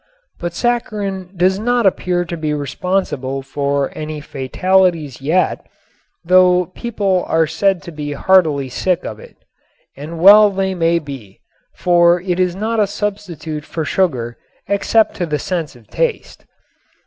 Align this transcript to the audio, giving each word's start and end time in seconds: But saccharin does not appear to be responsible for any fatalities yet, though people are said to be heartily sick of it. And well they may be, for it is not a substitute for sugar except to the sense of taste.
But 0.39 0.53
saccharin 0.55 1.29
does 1.37 1.59
not 1.59 1.85
appear 1.85 2.25
to 2.25 2.35
be 2.35 2.55
responsible 2.55 3.43
for 3.43 3.95
any 3.95 4.19
fatalities 4.19 5.21
yet, 5.21 5.63
though 6.25 6.71
people 6.73 7.23
are 7.27 7.45
said 7.45 7.83
to 7.83 7.91
be 7.91 8.13
heartily 8.13 8.67
sick 8.67 9.05
of 9.05 9.19
it. 9.19 9.35
And 9.95 10.17
well 10.19 10.49
they 10.49 10.73
may 10.73 10.97
be, 10.97 11.39
for 11.75 12.19
it 12.19 12.39
is 12.39 12.55
not 12.55 12.79
a 12.79 12.87
substitute 12.87 13.63
for 13.63 13.85
sugar 13.85 14.37
except 14.67 15.17
to 15.17 15.27
the 15.27 15.37
sense 15.37 15.75
of 15.75 15.85
taste. 15.87 16.47